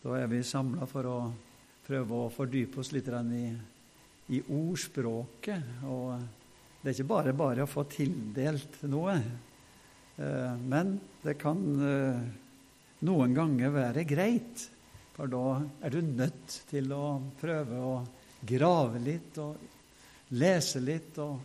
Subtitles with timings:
[0.00, 1.18] Da er vi samla for å
[1.84, 3.44] prøve å fordype oss litt i,
[4.32, 5.82] i, ordspråket.
[5.84, 6.14] Og
[6.80, 9.18] det er ikke bare bare å få tildelt noe,
[10.16, 12.22] eh, men det kan eh,
[13.04, 14.64] noen ganger være greit.
[15.18, 17.94] For da er du nødt til å prøve å
[18.40, 21.36] grave litt og lese litt og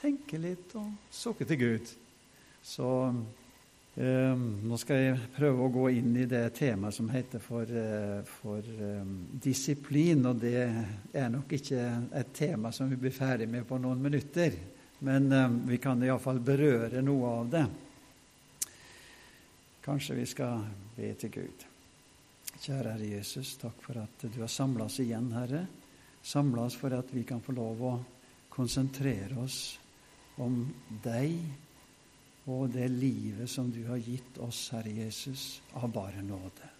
[0.00, 1.92] tenke litt og sukke til Gud.
[2.64, 2.88] Så
[3.96, 8.20] eh, nå skal jeg prøve å gå inn i det temaet som heter for, eh,
[8.26, 9.02] for eh,
[9.44, 10.26] disiplin.
[10.30, 10.62] Og det
[11.12, 11.86] er nok ikke
[12.20, 14.56] et tema som vi blir ferdig med på noen minutter.
[15.02, 17.66] Men eh, vi kan iallfall berøre noe av det.
[19.82, 20.62] Kanskje vi skal
[20.94, 21.68] be til Gud.
[22.62, 25.64] Kjære Herre Jesus, takk for at du har samla oss igjen, Herre.
[26.22, 27.92] Samla oss for at vi kan få lov å
[28.52, 29.56] konsentrere oss
[30.38, 30.60] om
[31.02, 31.34] deg
[32.50, 36.70] og det livet som du har gitt oss, Herre Jesus, av bare nåde.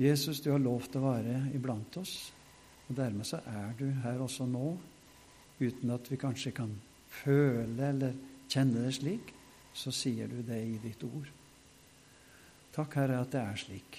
[0.00, 2.32] Jesus, du har lov til å være iblant oss,
[2.88, 4.72] og dermed så er du her også nå,
[5.60, 6.72] uten at vi kanskje kan
[7.12, 8.16] føle eller
[8.48, 9.34] kjenne det slik,
[9.72, 11.28] så sier du det i ditt ord.
[12.72, 13.98] Takk, Herre, at det er slik.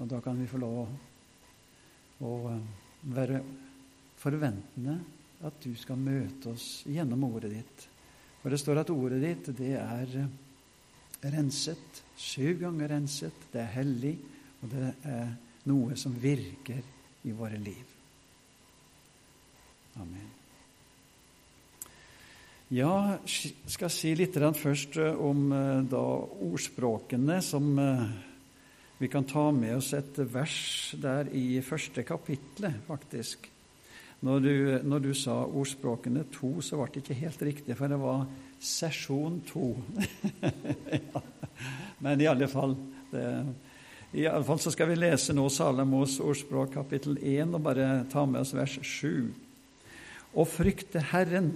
[0.00, 0.88] Og da kan vi få lov
[2.24, 2.32] å,
[3.02, 3.40] være
[4.22, 4.94] forventende
[5.42, 7.86] at du skal møte oss gjennom ordet ditt.
[8.42, 12.02] For det står at ordet ditt, det er eh, renset.
[12.18, 13.46] Syv ganger renset.
[13.52, 14.16] Det er hellig,
[14.62, 15.32] og det er
[15.70, 16.82] noe som virker
[17.22, 17.92] i våre liv.
[20.02, 20.30] Amen.
[22.72, 26.02] Ja, jeg skal si litt først eh, om eh, da,
[26.50, 27.78] ordspråkene som
[28.98, 33.52] vi kan ta med oss et vers der i første kapitlet, faktisk.
[34.22, 34.54] Når du,
[34.86, 38.26] når du, sa ordspråkene to, så ble det ikke helt riktig, for det var
[38.62, 39.72] sesjon to.
[40.94, 41.22] ja.
[42.02, 42.76] Men i alle fall
[43.10, 43.26] det,
[44.12, 48.26] i alle fall så skal vi lese nå Salamos ordspråk kapittel 1 og bare ta
[48.28, 49.30] med oss vers 7.
[50.36, 51.54] Å frykte Herren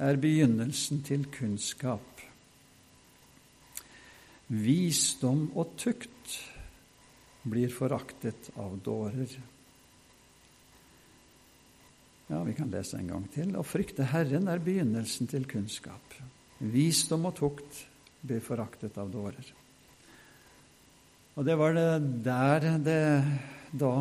[0.00, 2.20] er begynnelsen til kunnskap.
[4.50, 6.36] Visdom og tukt
[7.48, 9.32] blir foraktet av dårer.
[12.30, 13.56] Ja, vi kan lese en gang til.
[13.58, 16.14] Å frykte Herren er begynnelsen til kunnskap.
[16.62, 17.80] Visdom og tukt
[18.22, 19.48] blir foraktet av dårer.
[21.34, 21.88] Og det var det
[22.22, 23.02] der det
[23.74, 23.94] da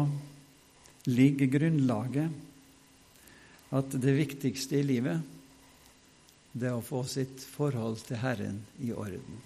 [1.10, 2.30] ligger grunnlaget
[3.74, 5.22] at det viktigste i livet,
[6.54, 9.42] det er å få sitt forhold til Herren i orden.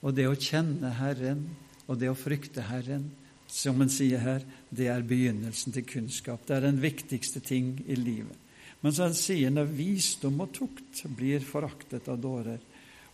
[0.00, 1.44] Og det å kjenne Herren
[1.88, 3.10] og det å frykte Herren,
[3.52, 6.46] som en sier her, det er begynnelsen til kunnskap.
[6.48, 8.38] Det er den viktigste ting i livet.
[8.82, 12.62] Men så sier han at visdom og tukt blir foraktet av dårer.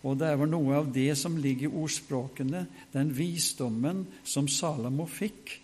[0.07, 2.63] Og det er vel noe av det som ligger i ordspråkene,
[2.93, 5.57] den visdommen som Salomo fikk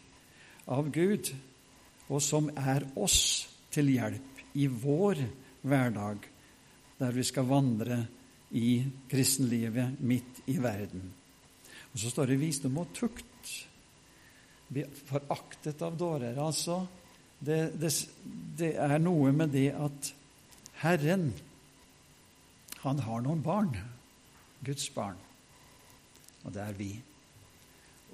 [0.75, 1.31] av Gud,
[2.11, 5.23] og som er oss til hjelp i vår
[5.65, 6.27] hverdag,
[6.99, 8.01] der vi skal vandre
[8.55, 11.07] i kristenlivet midt i verden.
[11.93, 13.34] Og så står det visdom og tukt
[14.67, 16.37] blir foraktet av dårer.
[16.41, 16.81] Altså,
[17.39, 17.91] det, det,
[18.57, 20.11] det, er noe med det at
[20.81, 21.29] Herren,
[22.83, 23.75] han har noen barn.
[24.65, 25.19] Guds barn.
[26.45, 26.89] Og det er vi.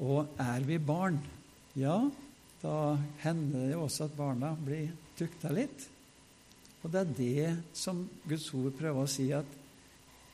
[0.02, 1.20] Og er vi barn,
[1.78, 1.98] ja,
[2.62, 2.76] da
[3.22, 5.88] hender det også at barna blir tukta litt.
[6.82, 9.58] Og det er det som Guds ord prøver å si, at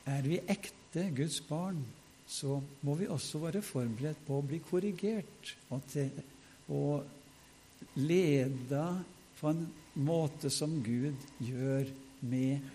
[0.08, 1.82] er vi ekte Guds barn,
[2.28, 6.10] så må vi også være forberedt på å bli korrigert og, til,
[6.76, 8.84] og leda
[9.38, 9.64] på en
[10.04, 11.88] måte som Gud gjør
[12.28, 12.74] med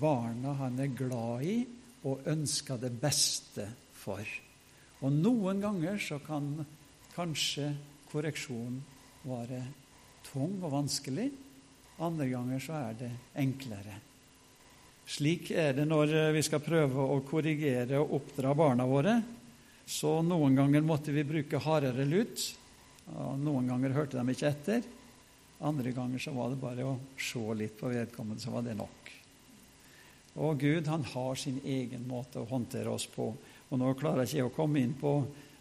[0.00, 1.56] barna han er glad i
[2.08, 3.66] og ønsker det beste
[3.96, 4.24] for.
[5.00, 6.52] Og noen ganger så kan
[7.14, 7.70] kanskje
[8.10, 8.80] korreksjon
[9.24, 9.62] være
[10.28, 11.28] tung og vanskelig.
[12.00, 14.09] Andre ganger så er det enklere.
[15.10, 19.16] Slik er det når eh, vi skal prøve å korrigere og oppdra barna våre.
[19.90, 22.44] Så noen ganger måtte vi bruke hardere lut.
[23.10, 24.84] Og noen ganger hørte de ikke etter.
[25.66, 29.10] Andre ganger så var det bare å se litt på vedkommende, så var det nok.
[30.40, 33.32] Og Gud han har sin egen måte å håndtere oss på.
[33.70, 35.16] Og nå klarer jeg ikke å komme inn på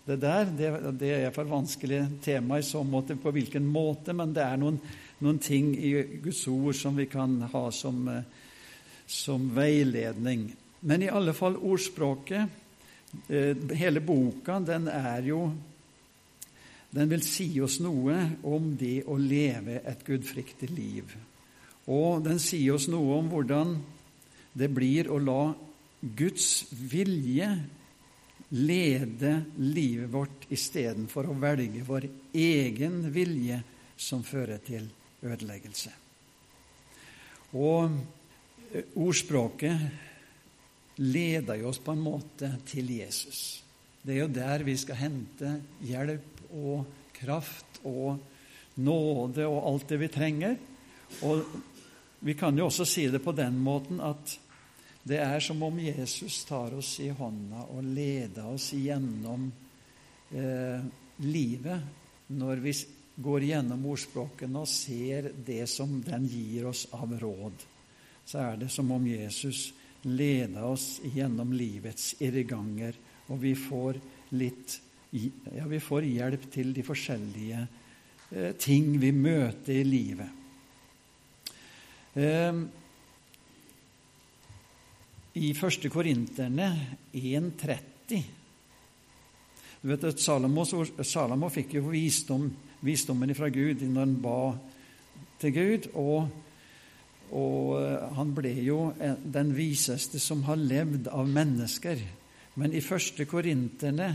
[0.05, 0.45] det der.
[0.45, 0.69] Det,
[1.01, 4.77] det er for vanskelig tema i så måte på hvilken måte, men det er noen,
[5.25, 8.37] noen ting i Guds ord som vi kan ha som eh,
[9.09, 10.51] som veiledning.
[10.79, 12.49] Men i alle fall ordspråket,
[13.27, 15.51] eh, hele boka, den er jo
[16.91, 18.15] Den vil si oss noe
[18.49, 21.11] om det å leve et gudfryktig liv.
[21.85, 23.75] Og den sier oss noe om hvordan
[24.57, 25.53] det blir å la
[26.01, 27.51] Guds vilje
[28.49, 33.61] lede livet vårt istedenfor å velge vår egen vilje
[33.93, 34.89] som fører til
[35.21, 35.91] ødeleggelse.
[37.53, 37.99] Og
[38.95, 39.79] ordspråket
[40.99, 43.63] leder jo oss på en måte til Jesus.
[44.01, 45.53] Det er jo der vi skal hente
[45.85, 46.85] hjelp og
[47.15, 48.19] kraft og
[48.79, 50.55] nåde og alt det vi trenger.
[51.25, 51.43] Og
[52.19, 54.35] vi kan jo også si det på den måten at
[55.09, 59.47] det er som om Jesus tar oss i hånda og leder oss gjennom
[60.35, 60.83] eh,
[61.23, 62.73] livet når vi
[63.19, 67.65] går gjennom ordspråkene og ser det som den gir oss av råd.
[68.29, 69.71] Så er det som om Jesus
[70.05, 72.93] leder oss gjennom livets irrganger,
[73.33, 73.97] og vi får
[74.37, 74.75] litt
[75.09, 77.61] ja, vi får hjelp til de forskjellige
[78.29, 80.35] eh, ting vi møter i livet.
[82.13, 82.59] Eh,
[85.41, 85.87] I 1.
[85.89, 86.67] Korinterne
[87.17, 88.21] 1,30
[89.81, 90.67] Du vet at Salomo,
[91.01, 92.45] Salomo fikk jo visdom,
[92.85, 94.37] visdommen fra Gud når han ba
[95.41, 95.89] til Gud.
[95.95, 96.45] og
[97.35, 102.01] og eh, han ble jo den viseste som har levd av mennesker.
[102.59, 104.09] Men i første Korinterne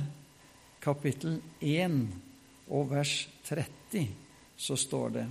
[0.84, 2.02] kapittel 1
[2.74, 3.14] og vers
[3.48, 4.04] 30
[4.56, 5.24] så står det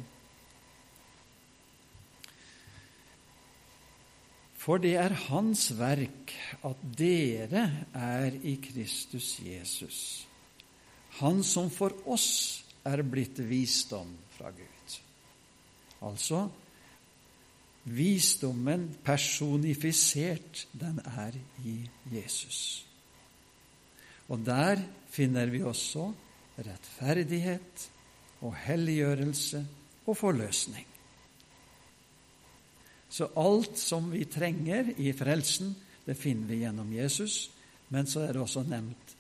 [4.64, 6.32] For det er Hans verk
[6.64, 7.66] at dere
[8.00, 9.98] er i Kristus Jesus,
[11.20, 14.96] Han som for oss er blitt visdom fra Gud.
[16.08, 16.48] Altså
[17.84, 21.36] visdommen personifisert, den er
[21.66, 21.78] i
[22.14, 22.86] Jesus.
[24.32, 24.80] Og der
[25.12, 26.08] finner vi også
[26.58, 27.88] rettferdighet
[28.42, 29.66] og helliggjørelse
[30.06, 30.88] og forløsning.
[33.14, 35.76] Så alt som vi trenger i frelsen,
[36.06, 37.52] det finner vi gjennom Jesus.
[37.90, 39.14] Men så er det også nevnt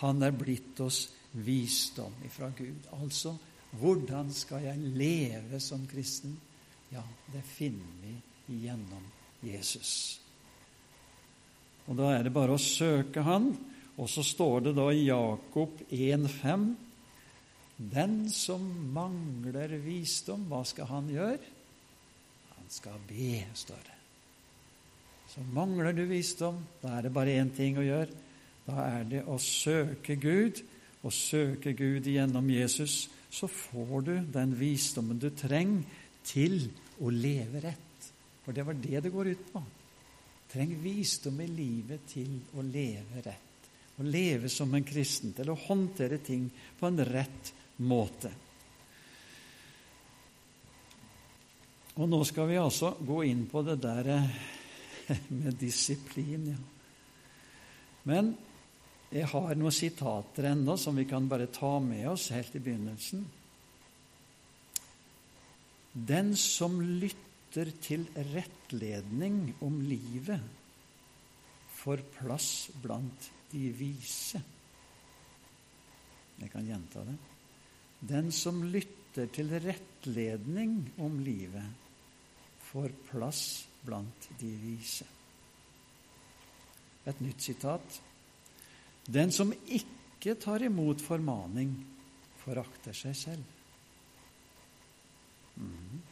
[0.00, 1.08] han er blitt oss
[1.44, 2.86] visdom ifra Gud.
[2.96, 3.34] Altså
[3.78, 6.34] hvordan skal jeg leve som kristen?
[6.90, 7.02] Ja,
[7.32, 8.14] det finner vi
[8.64, 9.04] gjennom
[9.46, 10.20] Jesus.
[11.86, 13.52] Og da er det bare å søke Han
[14.00, 16.66] og så står det da i Jakob 1,5.:
[17.76, 18.64] Den som
[18.94, 21.52] mangler visdom, hva skal han gjøre?
[22.56, 23.98] Han skal be, står det.
[25.30, 28.10] Så mangler du visdom, da er det bare én ting å gjøre.
[28.66, 30.62] Da er det å søke Gud,
[31.02, 33.08] og søke Gud gjennom Jesus.
[33.30, 35.84] Så får du den visdommen du trenger
[36.26, 36.62] til
[37.00, 38.10] å leve rett.
[38.44, 39.62] For det var det det går ut på.
[40.50, 43.46] Treng visdom i livet til å leve rett
[44.00, 46.46] å leve som en kristen, til å håndtere ting
[46.78, 47.52] på en rett
[47.84, 48.30] måte.
[52.00, 54.30] Og nå skal vi altså gå inn på det der eh,
[55.42, 56.46] med disiplin.
[56.54, 56.60] Ja.
[58.08, 58.32] Men
[59.10, 63.26] jeg har noen sitater ennå som vi kan bare ta med oss helt i begynnelsen.
[65.92, 70.42] Den som lytter til rettledning om livet,
[71.80, 74.40] får plass blant de vise.
[76.40, 77.16] Jeg kan gjenta det.
[78.00, 81.66] Den som lytter til rettledning om livet,
[82.70, 83.44] får plass
[83.82, 85.06] blant de vise.
[87.08, 88.00] Et nytt sitat.
[89.10, 91.72] Den som ikke tar imot formaning,
[92.44, 93.59] forakter seg selv.
[95.60, 96.02] Mm.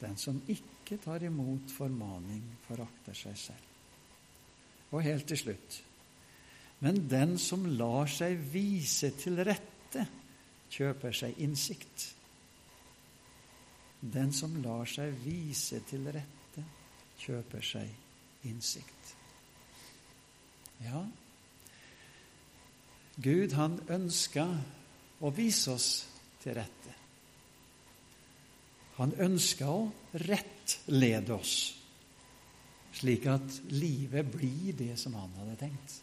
[0.00, 3.74] Den som ikke tar imot formaning, forakter seg selv.
[4.92, 5.82] Og helt til slutt
[6.78, 10.04] men den som lar seg vise til rette,
[10.72, 12.08] kjøper seg innsikt.
[14.00, 16.64] Den som lar seg vise til rette,
[17.22, 19.14] kjøper seg innsikt.
[20.84, 21.00] Ja,
[23.16, 24.44] Gud, han ønska
[25.24, 25.90] å vise oss
[26.42, 26.75] til rette.
[28.96, 29.88] Han ønsker å
[30.24, 31.56] rettlede oss,
[32.96, 35.98] slik at livet blir det som han hadde tenkt.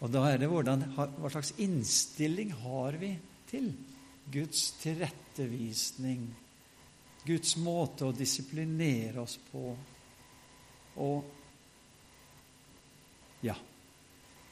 [0.00, 3.12] Og da er det hvordan, hva slags innstilling har vi
[3.50, 3.68] til
[4.32, 6.24] Guds tilrettevisning,
[7.24, 9.68] Guds måte å disiplinere oss på,
[11.00, 11.30] og
[13.44, 13.56] ja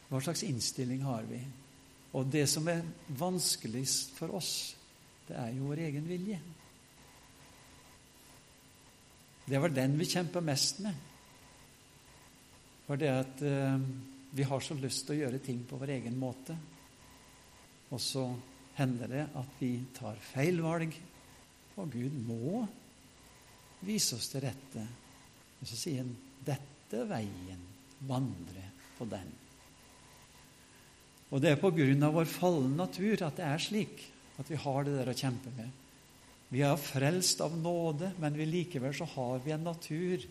[0.09, 1.39] Hva slags innstilling har vi?
[2.19, 2.83] Og det som er
[3.17, 4.75] vanskeligst for oss,
[5.25, 6.41] det er jo vår egen vilje.
[9.53, 11.01] Det var den vi kjemper mest med.
[12.87, 13.83] For det at eh,
[14.33, 16.57] vi har så lyst til å gjøre ting på vår egen måte,
[17.93, 18.23] og så
[18.79, 20.97] hender det at vi tar feil valg,
[21.77, 22.63] og Gud må
[23.85, 24.87] vise oss til rette.
[25.61, 26.17] Og så sier han
[26.47, 27.61] 'Dette veien,
[28.09, 28.65] vandre
[28.97, 29.37] på den'.
[31.29, 34.01] Og det er på grunn av vår falne natur at det er slik
[34.41, 35.82] at vi har det der å kjempe med.
[36.53, 40.25] Vi er frelst av nåde, men vi likevel så har vi en natur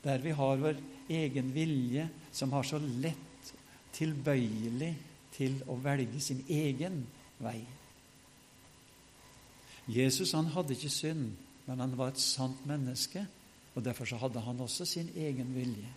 [0.00, 0.78] der vi har vår
[1.12, 3.52] egen vilje, som har så lett
[3.92, 4.94] tilbøyelig
[5.34, 7.02] til å velge sin egen
[7.42, 7.60] vei.
[9.88, 11.32] Jesus han hadde ikke synd,
[11.66, 13.24] men han var et sant menneske,
[13.74, 15.92] og derfor så hadde han også sin egen vilje.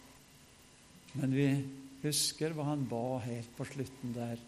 [1.16, 1.48] Men vi
[2.04, 4.40] husker hva han ba helt på slutten der,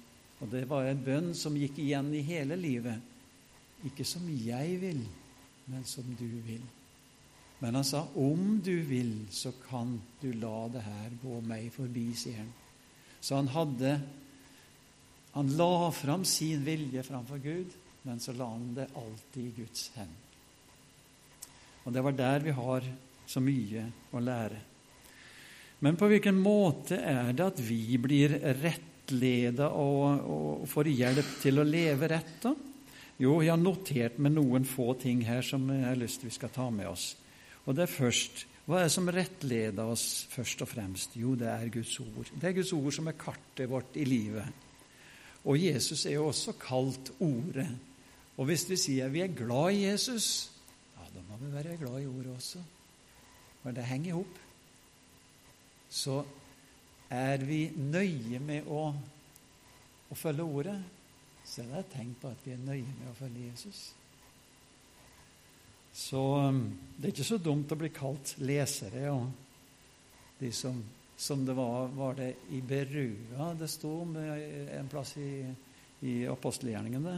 [0.42, 3.12] og det var en bønn som gikk igjen i hele livet.
[3.88, 5.04] Ikke som jeg vil,
[5.72, 6.63] men som du vil.
[7.63, 12.10] Men han sa, om du vil, så kan du la det her gå meg forbi,
[12.18, 12.52] sier han.
[13.24, 13.98] Så han hadde
[15.34, 17.72] Han la fram sin vilje framfor Gud,
[18.06, 20.28] men så la han det alltid i Guds hender.
[21.84, 22.86] Og det var der vi har
[23.25, 24.60] så mye å lære.
[25.82, 31.60] Men på hvilken måte er det at vi blir rettleda og, og får hjelp til
[31.60, 32.54] å leve rett, da?
[33.22, 36.38] Jo, jeg har notert med noen få ting her som jeg har lyst til vi
[36.38, 37.12] skal ta med oss.
[37.65, 41.17] Og det er først Hva er det som rettleder oss først og fremst?
[41.20, 42.29] Jo, det er Guds ord.
[42.32, 44.63] Det er Guds ord som er kartet vårt i livet.
[45.43, 47.67] Og Jesus er jo også kalt Ordet.
[48.39, 50.50] Og hvis vi sier vi er glad i Jesus,
[50.96, 52.63] ja, da må vi være glad i Ordet også.
[53.62, 54.39] For det henger i hop.
[55.91, 56.24] Så
[57.12, 58.88] er vi nøye med å,
[60.10, 60.79] å følge Ordet,
[61.53, 63.81] så det et tegn på at vi er nøye med å følge Jesus.
[65.93, 66.63] Så um,
[66.98, 69.03] det er ikke så dumt å bli kalt lesere.
[69.13, 70.79] Og de som,
[71.13, 75.43] som det var, var det i Berua det sto om en plass i,
[76.10, 77.13] i apostelgjerningene.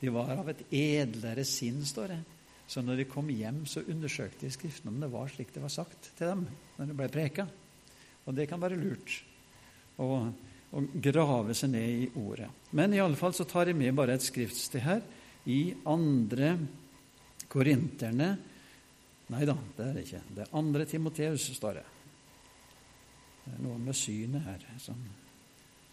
[0.00, 2.18] De var av et edlere sinn, står det.
[2.66, 5.70] Så når de kom hjem, så undersøkte de Skriften om det var slik det var
[5.70, 6.42] sagt til dem
[6.74, 7.46] når det ble preka.
[8.26, 9.20] Og det kan være lurt.
[10.02, 10.26] Og
[10.74, 12.48] og grave seg ned i ordet.
[12.76, 15.04] Men i alle fall så tar jeg med bare et skriftsted her,
[15.46, 16.56] i andre
[17.46, 18.32] Korinterne
[19.26, 20.20] Nei da, det er det ikke.
[20.36, 21.86] Det er andre Timoteus, står det.
[23.42, 25.00] Det er noe med synet her som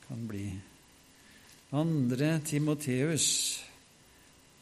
[0.04, 0.46] kan bli
[1.74, 3.26] Andre Timoteus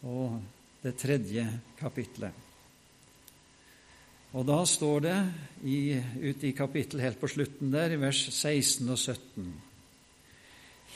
[0.07, 0.37] og
[0.81, 1.43] det tredje
[1.79, 2.47] kapitlet.
[4.31, 5.17] Og da står det
[5.67, 9.70] i, ute i kapittelet helt på slutten der, i vers 16 og 17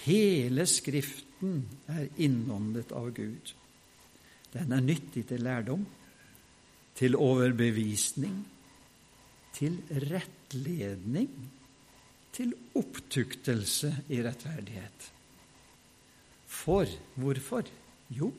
[0.05, 3.53] Hele Skriften er innåndet av Gud.
[4.53, 5.85] Den er nyttig til lærdom,
[6.95, 8.37] til overbevisning,
[9.55, 11.31] til rettledning,
[12.35, 15.09] til opptuktelse i rettferdighet.
[16.45, 16.85] For
[17.15, 17.65] hvorfor?
[18.13, 18.29] Jo,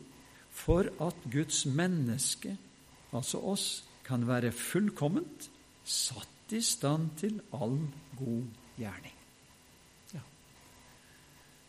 [0.54, 2.54] for at Guds menneske,
[3.12, 3.66] altså oss,
[4.06, 5.50] kan være fullkomment,
[5.82, 7.80] satt i stand til all
[8.18, 8.44] god
[8.78, 9.15] gjerning.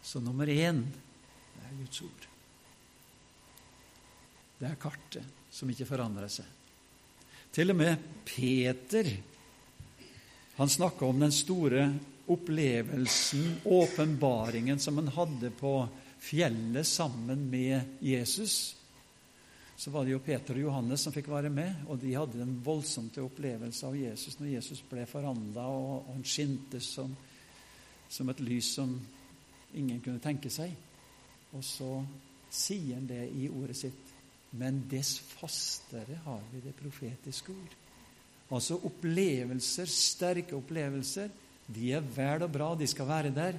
[0.07, 2.27] Så nummer én det er Guds ord.
[4.57, 6.45] Det er kartet som ikke forandrer seg.
[7.51, 9.09] Til og med Peter
[10.55, 11.89] han snakka om den store
[12.31, 15.73] opplevelsen, åpenbaringen, som han hadde på
[16.23, 18.77] fjellet sammen med Jesus.
[19.75, 22.55] Så var det jo Peter og Johannes som fikk være med, og de hadde en
[22.63, 27.11] voldsomt opplevelse av Jesus når Jesus ble forandra, og han skinte som,
[28.09, 28.95] som et lys som
[29.75, 30.71] ingen kunne tenke seg.
[31.55, 31.91] Og så
[32.53, 34.13] sier han det i ordet sitt.
[34.57, 37.75] Men dess fastere har vi det profetiske ord.
[38.55, 41.31] Altså opplevelser, sterke opplevelser,
[41.67, 43.57] de er vel og bra, de skal være der.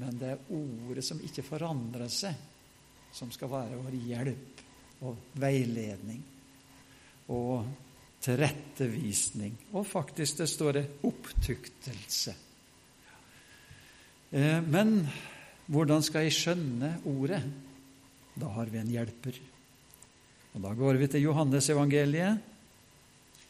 [0.00, 2.36] Men det er ordet som ikke forandrer seg,
[3.16, 4.60] som skal være vår hjelp
[5.08, 6.20] og veiledning
[7.32, 7.64] og
[8.20, 9.56] tilrettevisning.
[9.72, 12.34] Og faktisk, det står det opptuktelse.
[14.30, 15.08] Eh, men
[15.70, 17.42] hvordan skal jeg skjønne ordet?
[18.38, 19.40] Da har vi en hjelper.
[20.54, 22.38] Og Da går vi til Johannesevangeliet,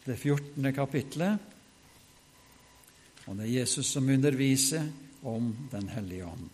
[0.05, 0.73] det 14.
[0.73, 1.39] kapitlet.
[3.27, 4.89] Og det er Jesus som underviser
[5.23, 6.49] om Den hellige ånd.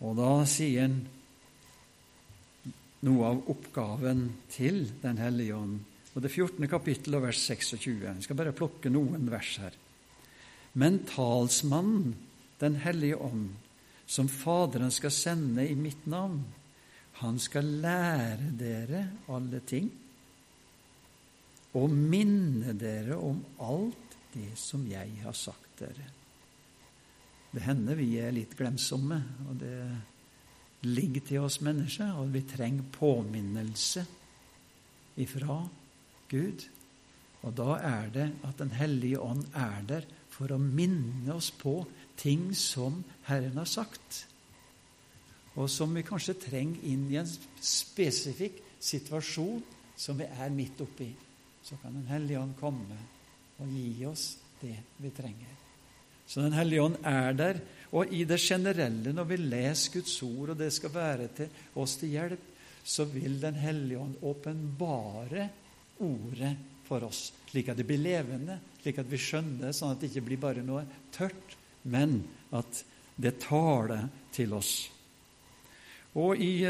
[0.00, 1.00] Og da sier han
[3.00, 5.80] noe av oppgaven til Den hellige ånd.
[6.14, 6.68] Og det 14.
[6.68, 8.04] kapittel og vers 26.
[8.04, 9.74] Jeg skal bare plukke noen vers her.
[10.74, 12.27] Men talsmannen
[12.58, 13.50] den hellige ånd,
[14.06, 16.40] som Faderen skal sende i mitt navn.
[17.22, 19.88] Han skal lære dere alle ting
[21.78, 26.06] og minne dere om alt det som jeg har sagt dere.
[27.52, 32.90] Det hender vi er litt glemsomme, og det ligger til oss mennesker, og vi trenger
[32.92, 34.04] påminnelse
[35.18, 35.62] ifra
[36.30, 36.66] Gud.
[37.42, 41.80] Og da er det at Den hellige ånd er der for å minne oss på
[42.18, 44.24] ting som Herren har sagt.
[45.58, 47.26] og som vi kanskje trenger inn i en
[47.60, 49.62] spesifikk situasjon
[49.98, 51.08] som vi er midt oppi,
[51.62, 52.98] så kan Den hellige ånd komme
[53.58, 55.56] og gi oss det vi trenger.
[56.26, 57.60] Så Den hellige ånd er der.
[57.90, 61.96] Og i det generelle, når vi leser Guds ord, og det skal være til oss
[61.96, 62.42] til hjelp,
[62.84, 65.48] så vil Den hellige ånd åpenbare
[65.98, 66.56] ordet
[66.86, 70.26] for oss, slik at det blir levende, slik at vi skjønner, sånn at det ikke
[70.28, 71.56] blir bare noe tørt,
[71.88, 72.20] men
[72.54, 72.84] at
[73.16, 74.72] det taler til oss.
[76.18, 76.62] Og i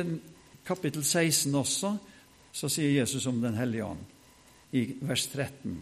[0.66, 1.92] kapittel 16 også
[2.52, 4.02] så sier Jesus om Den hellige ånd,
[4.72, 5.76] i vers 13.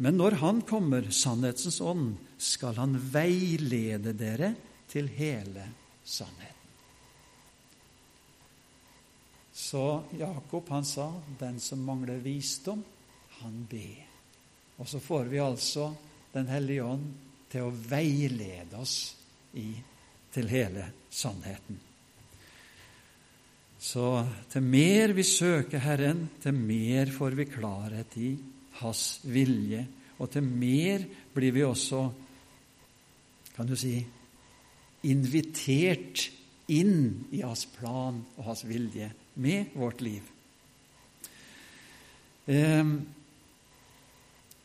[0.00, 4.54] Men når Han kommer, sannhetens ånd, skal Han veilede dere
[4.88, 5.66] til hele
[6.04, 6.56] sannheten.
[9.52, 12.84] Så Jakob han sa, 'Den som mangler visdom,
[13.28, 14.06] han ber'.
[14.78, 15.94] Og så får vi altså
[16.32, 17.14] Den hellige ånd
[17.50, 18.96] til å veilede oss
[19.58, 19.68] i,
[20.30, 21.78] til hele sannheten.
[23.80, 24.06] Så
[24.52, 28.30] til mer vi søker Herren, til mer får vi klarhet i
[28.82, 29.86] Hans vilje.
[30.20, 32.02] Og til mer blir vi også,
[33.56, 33.94] kan du si,
[35.08, 36.26] invitert
[36.70, 39.08] inn i Hans plan og Hans vilje
[39.40, 40.28] med vårt liv.
[42.52, 42.98] Ehm,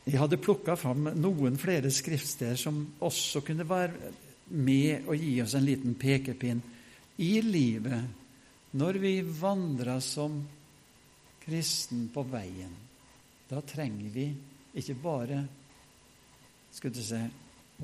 [0.06, 4.12] jeg hadde plukka fram noen flere skriftsteder som også kunne være
[4.54, 6.60] med og gi oss en liten pekepinn
[7.22, 10.36] i livet når vi vandrer som
[11.42, 12.72] kristen på veien,
[13.48, 14.26] da trenger vi
[14.76, 15.40] ikke bare
[16.74, 17.02] skulle du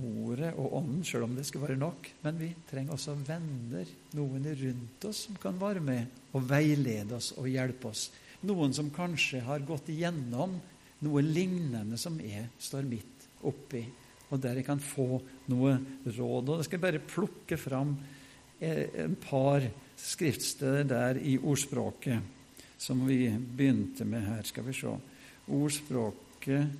[0.03, 4.47] ordet og ånden, selv om det skulle være nok, men vi trenger også venner, noen
[4.63, 8.07] rundt oss som kan være med og veilede oss og hjelpe oss.
[8.49, 10.57] Noen som kanskje har gått igjennom
[11.03, 13.83] noe lignende som jeg står midt oppi,
[14.31, 15.21] og der jeg kan få
[15.53, 16.49] noe råd.
[16.49, 17.97] Og jeg skal bare plukke fram
[18.61, 19.67] eh, en par
[19.99, 22.39] skriftsteder der i ordspråket
[22.83, 24.43] som vi begynte med her.
[24.43, 24.95] Skal vi se.
[25.53, 26.73] Ordspråket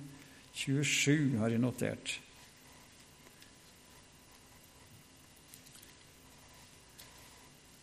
[0.53, 2.19] 27 har jeg notert.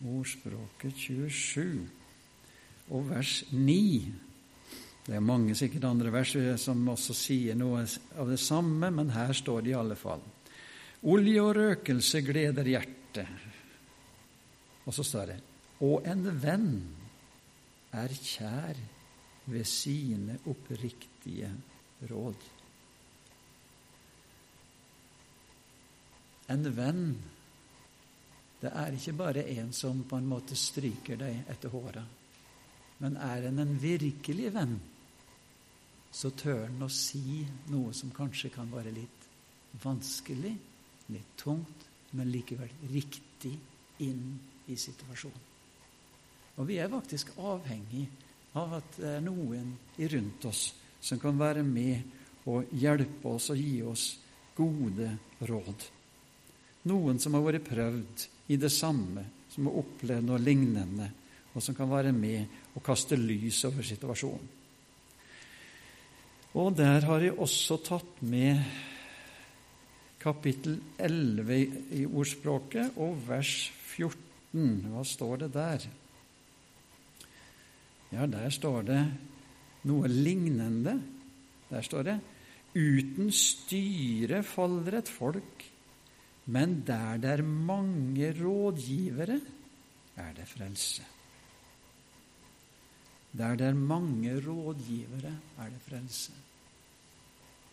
[0.01, 1.89] Ordspråket 27
[2.91, 4.13] og vers 9.
[5.01, 7.81] Det er mange sikkert andre vers som også sier noe
[8.21, 10.21] av det samme, men her står det i alle fall.
[11.09, 13.47] Olje og røkelse gleder hjertet,
[14.85, 15.39] og så står det
[15.81, 16.73] Og en venn
[17.97, 18.77] er kjær
[19.49, 21.49] ved sine oppriktige
[22.09, 22.45] råd.
[26.53, 27.03] En venn,
[28.61, 32.03] det er ikke bare en som på en måte stryker deg etter håra.
[33.01, 34.75] Men er en en virkelig venn,
[36.11, 39.27] så tør han å si noe som kanskje kan være litt
[39.83, 40.51] vanskelig,
[41.11, 43.53] litt tungt, men likevel riktig
[44.03, 44.25] inn
[44.67, 45.47] i situasjonen.
[46.59, 48.03] Og vi er faktisk avhengig
[48.59, 49.71] av at det er noen
[50.11, 50.65] rundt oss
[51.01, 54.05] som kan være med og hjelpe oss og gi oss
[54.57, 55.07] gode
[55.47, 55.87] råd.
[56.91, 61.07] Noen som har vært prøvd i det samme, som har opplevd noe lignende,
[61.53, 64.60] og som kan være med og kaste lys over situasjonen.
[66.57, 68.59] Og der har jeg også tatt med
[70.21, 71.59] kapittel 11
[71.95, 73.53] i ordspråket og vers
[73.93, 74.91] 14.
[74.91, 75.85] Hva står det der?
[78.11, 78.99] Ja, der står det
[79.87, 80.97] noe lignende.
[81.71, 82.19] Der står det
[82.71, 85.65] Uten styre faller et folk,
[86.55, 89.41] men der det er mange rådgivere,
[90.15, 91.03] er det frelse.
[93.37, 96.31] Der det er mange rådgivere, er det frelse.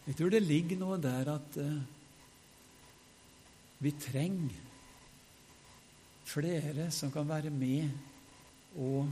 [0.07, 1.81] Jeg tror det ligger noe der at uh,
[3.79, 4.67] vi trenger
[6.29, 7.91] flere som kan være med
[8.77, 9.09] og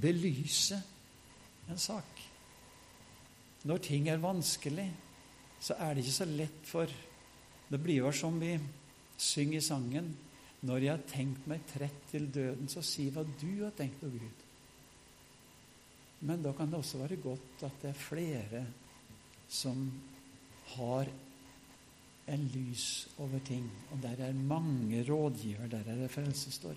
[0.00, 0.82] belyse
[1.70, 2.24] en sak.
[3.64, 4.88] Når ting er vanskelig,
[5.60, 6.86] så er det ikke så lett for
[7.68, 8.54] Det blir jo som vi
[9.18, 10.16] synger i sangen
[10.62, 14.08] Når jeg har tenkt meg trett til døden, så si hva du har tenkt å
[14.10, 14.47] Gud.
[16.20, 18.64] Men da kan det også være godt at det er flere
[19.48, 19.90] som
[20.74, 21.08] har
[22.28, 23.68] en lys over ting.
[23.92, 25.68] Og der er mange rådgivere.
[25.68, 26.74] Der er det frelse.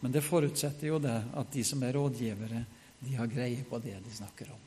[0.00, 2.64] Men det forutsetter jo det at de som er rådgivere,
[3.00, 4.62] de har greie på det de snakker om.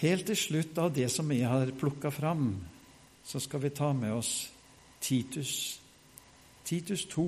[0.00, 2.54] Helt til slutt av det som jeg har plukka fram,
[3.24, 4.48] så skal vi ta med oss
[5.00, 5.80] Titus.
[6.64, 7.26] Titus 2.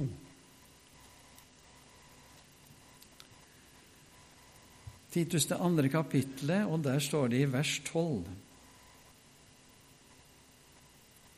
[5.12, 8.25] Titus det andre kapitlet, og der står det i vers 12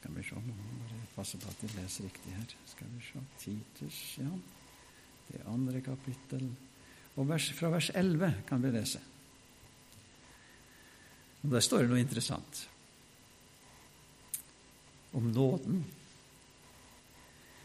[0.04, 2.54] Kan vi se, nå må bare Passe på at jeg leser riktig her.
[2.66, 4.30] Skal vi se Titus, ja.
[5.28, 6.48] Det andre kapittel.
[7.14, 9.00] Og vers, fra vers 11 kan vi lese.
[11.44, 12.64] Og Der står det noe interessant
[15.14, 15.84] om nåden.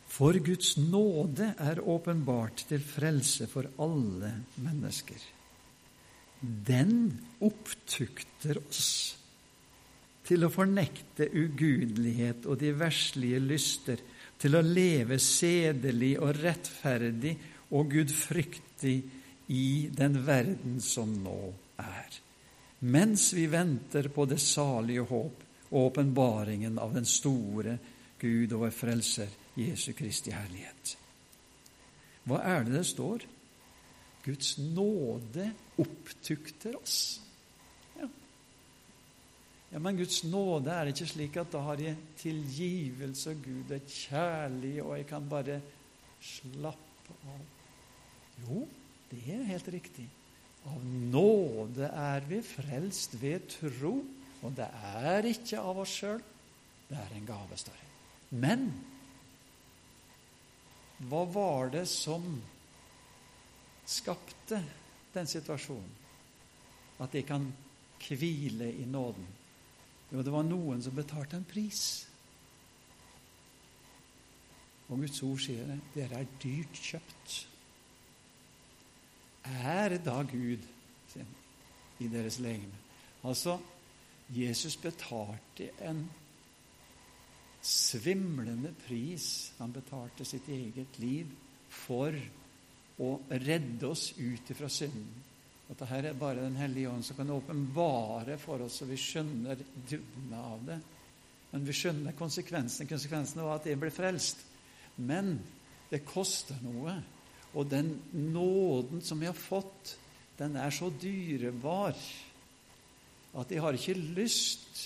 [0.10, 5.38] For Guds nåde er åpenbart til frelse for alle mennesker.
[6.41, 8.91] Den opptukter oss
[10.30, 14.02] til å fornekte ugudelighet og de verslige lyster,
[14.39, 17.34] til å leve sedelig og rettferdig
[17.75, 18.95] og gudfryktig
[19.52, 21.39] i den verden som nå
[21.82, 22.19] er,
[22.88, 27.75] mens vi venter på det salige håp og åpenbaringen av den store
[28.19, 30.95] Gud og vår Frelser, Jesu Kristi herlighet.
[32.28, 33.25] Hva er det det står?
[34.30, 35.50] Guds nåde
[35.82, 37.00] opptukter oss.
[39.70, 43.84] Ja, Men Guds nåde er ikke slik at da har jeg tilgivelse, og Gud er
[43.86, 45.60] kjærlig, og jeg kan bare
[46.22, 47.44] slappe av.
[48.46, 48.63] Jo,
[49.12, 50.08] det er helt riktig.
[50.70, 53.94] Av nåde er vi frelst ved tro,
[54.42, 54.68] og det
[55.06, 56.22] er ikke av oss sjøl.
[56.89, 57.89] Det er en gave, står det.
[58.42, 58.65] Men
[61.10, 62.26] hva var det som
[63.89, 64.62] skapte
[65.13, 65.95] den situasjonen?
[66.99, 67.47] At de kan
[68.10, 69.28] hvile i nåden?
[70.12, 71.84] Jo, det var noen som betalte en pris.
[74.89, 75.80] Og Guds ord sier det.
[75.93, 77.36] Dere er dyrt kjøpt.
[79.49, 80.65] Er da Gud
[81.99, 82.80] i deres legeme?
[83.23, 83.60] Altså,
[84.34, 86.04] Jesus betalte en
[87.62, 89.54] svimlende pris.
[89.60, 91.30] Han betalte sitt eget liv
[91.69, 92.15] for
[93.00, 95.26] å redde oss ut fra synden.
[95.70, 99.60] Dette her er bare Den hellige ånd som kan åpenbare for oss, så vi skjønner
[99.90, 100.80] dybden av det.
[101.52, 102.90] Men vi skjønner konsekvensene.
[102.90, 104.42] Konsekvensene var at jeg ble frelst.
[104.98, 105.38] Men
[105.90, 106.98] det koster noe.
[107.54, 109.96] Og den nåden som jeg har fått,
[110.40, 111.98] den er så dyrebar
[113.40, 114.84] at jeg har ikke lyst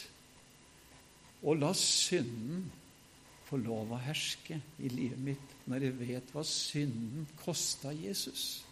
[1.43, 2.65] å la synden
[3.53, 8.63] få lov å herske i livet mitt når jeg vet hva synden kosta Jesus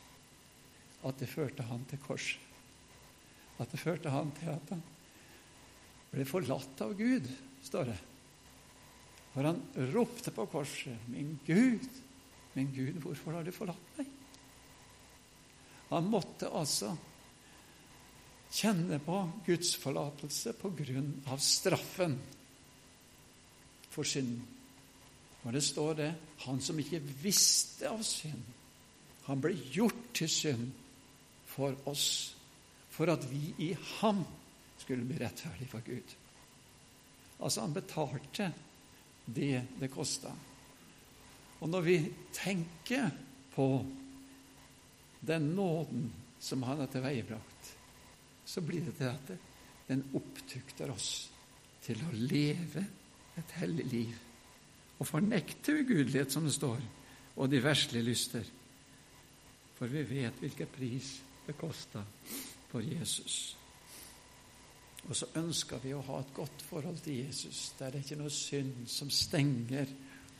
[1.05, 2.41] at det førte han til korset.
[3.61, 4.81] At det førte han til at han
[6.11, 7.27] ble forlatt av Gud,
[7.61, 7.97] står det.
[9.35, 9.61] For han
[9.93, 11.85] ropte på korset, 'Min Gud,
[12.55, 14.09] min Gud, hvorfor har du forlatt meg?'
[15.89, 16.95] Han måtte altså
[18.51, 22.17] kjenne på Guds forlatelse på grunn av straffen
[23.91, 24.60] for synden.
[25.43, 28.53] Og det står det 'Han som ikke visste av synd',
[29.25, 30.71] han ble gjort til synd
[31.45, 32.35] for oss,
[32.89, 34.25] for at vi i ham
[34.77, 36.15] skulle bli rettferdige for Gud.
[37.39, 38.53] Altså, han betalte
[39.25, 40.31] det det kosta.
[41.59, 41.97] Og når vi
[42.33, 43.09] tenker
[43.53, 43.85] på
[45.27, 47.77] den nåden som han har tilveiebrakt,
[48.45, 49.37] så blir det til at
[49.87, 51.29] den opptukter oss
[51.85, 52.85] til å leve
[53.37, 54.30] et hellig liv
[55.01, 56.81] og fornekte ugudelighet, som det står,
[57.35, 58.45] og de verslige lyster.
[59.77, 61.15] For vi vet hvilken pris
[61.47, 62.03] det kosta
[62.69, 63.57] for Jesus.
[65.09, 68.21] Og så ønsker vi å ha et godt forhold til Jesus, der det ikke er
[68.21, 69.89] noe synd som stenger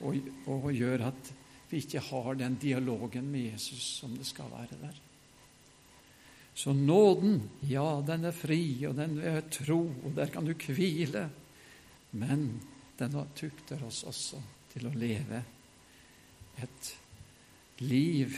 [0.06, 1.32] og, og gjør at
[1.72, 5.00] vi ikke har den dialogen med Jesus som det skal være der.
[6.54, 11.30] Så nåden, ja, den er fri, og den er tro, og der kan du hvile.
[12.12, 12.60] Men
[13.02, 15.42] den tukter oss også til å leve
[16.62, 16.92] et
[17.82, 18.36] liv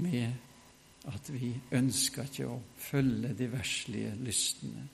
[0.00, 4.86] med at vi ønsker ikke å følge de verslige lystene.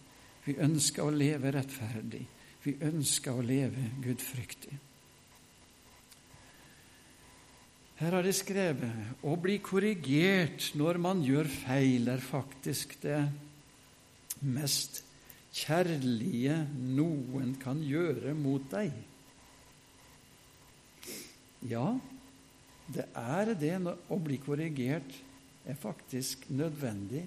[0.46, 2.22] Vi ønsker å leve rettferdig.
[2.62, 4.76] Vi ønsker å leve gudfryktig.
[7.96, 13.22] Her har de skrevet å bli korrigert når man gjør feil, er faktisk det
[14.44, 15.05] mest
[15.56, 16.56] kjærlige
[16.96, 18.92] noen kan gjøre mot deg.
[21.66, 21.86] Ja,
[22.92, 23.76] det er det
[24.12, 25.16] å bli korrigert
[25.66, 27.24] er faktisk nødvendig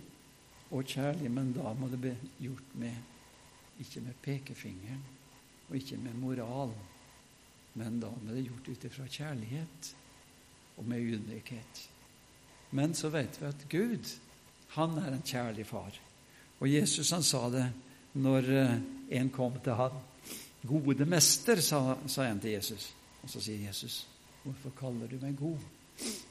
[0.70, 2.14] og kjærlig, men da må det bli
[2.46, 5.02] gjort med ikke med pekefingeren
[5.70, 6.72] og ikke med moral,
[7.80, 9.92] men da må det gjort ut ifra kjærlighet
[10.78, 11.84] og med ydmykhet.
[12.76, 14.12] Men så vet vi at Gud,
[14.76, 15.96] han er en kjærlig far.
[16.60, 17.66] Og Jesus han sa det
[18.14, 18.78] når eh,
[19.20, 19.92] en kom til han.
[20.60, 22.94] 'Gode mester', sa, sa en til Jesus.
[23.24, 24.08] Og så sier Jesus,
[24.44, 25.68] 'Hvorfor kaller du meg god?'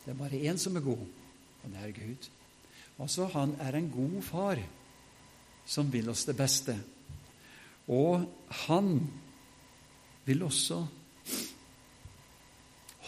[0.04, 1.06] Det er bare én som er god,
[1.64, 2.28] og det er Gud.
[2.98, 4.58] Altså, han er en god far
[5.66, 6.78] som vil oss det beste.
[7.88, 8.24] Og
[8.66, 9.10] han
[10.24, 10.86] vil også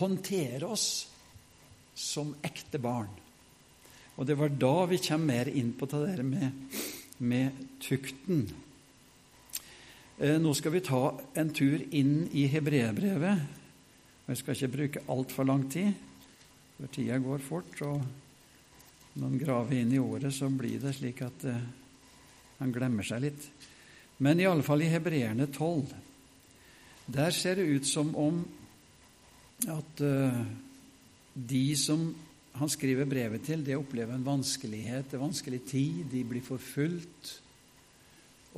[0.01, 1.09] håndtere oss
[1.95, 3.09] som ekte barn.
[4.17, 6.51] Og det var da vi kommer mer inn på det der med,
[7.21, 8.45] med tukten.
[10.19, 11.03] Eh, nå skal vi ta
[11.41, 13.45] en tur inn i hebreerbrevet.
[14.31, 15.93] Jeg skal ikke bruke altfor lang tid,
[16.77, 17.83] for tida går fort.
[17.83, 18.03] og
[19.15, 21.57] når man graver inn i året, så blir det slik at uh,
[22.61, 23.49] han glemmer seg litt.
[24.23, 25.91] Men i alle fall i Hebreerne 12,
[27.11, 28.39] der ser det ut som om
[29.67, 30.39] at uh,
[31.35, 32.07] de som
[32.59, 36.03] han skriver brevet til, det opplever en vanskelighet, en vanskelig tid.
[36.11, 37.37] De blir forfulgt,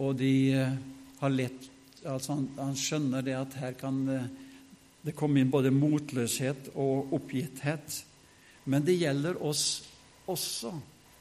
[0.00, 0.78] og de uh,
[1.20, 1.68] har lett
[2.02, 4.00] altså han, han, skjønner det at her kan
[5.02, 7.98] det komme inn både motløshet og oppgitthet.
[8.70, 9.82] Men det gjelder oss
[10.30, 10.72] også.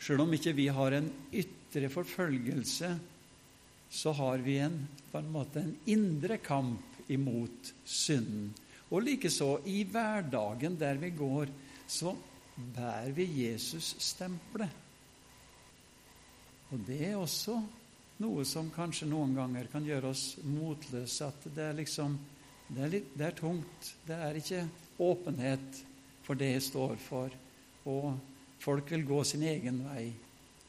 [0.01, 2.91] Selv om ikke vi har en ytre forfølgelse,
[3.91, 4.77] så har vi en,
[5.11, 8.51] på en måte en indre kamp imot synden.
[8.91, 11.51] Og likeså i hverdagen der vi går,
[11.87, 12.13] så
[12.75, 14.79] bærer vi Jesus-stempelet.
[16.71, 17.57] Og det er også
[18.21, 21.27] noe som kanskje noen ganger kan gjøre oss motløse.
[21.27, 22.17] At det er liksom
[22.71, 23.93] det er, litt, det er tungt.
[24.07, 24.65] Det er ikke
[25.03, 25.81] åpenhet
[26.23, 27.33] for det jeg står for.
[27.91, 28.11] Og
[28.61, 30.11] Folk vil gå sin egen vei.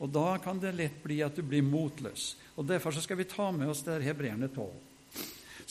[0.00, 2.31] Og da kan det lett bli at du blir motløs.
[2.57, 4.70] Og Derfor skal vi ta med oss der hebreerne 12.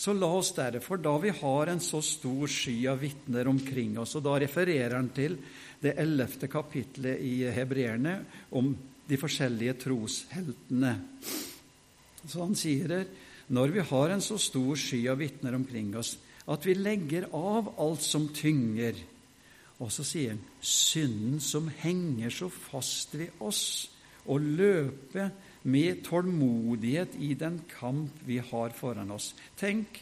[0.01, 4.15] Så la oss derfor, da vi har en så stor sky av vitner omkring oss,
[4.17, 5.35] og da refererer han til
[5.77, 8.15] det ellevte kapitlet i hebreerne
[8.57, 8.71] om
[9.05, 10.95] de forskjellige trosheltene.
[12.25, 13.05] Så han sier her
[13.53, 16.15] når vi har en så stor sky av vitner omkring oss,
[16.49, 18.97] at vi legger av alt som tynger,
[19.85, 23.91] og så sier han synden som henger så fast ved oss,
[24.25, 25.29] og løpe
[25.63, 29.33] med tålmodighet i den kamp vi har foran oss.
[29.59, 30.01] Tenk,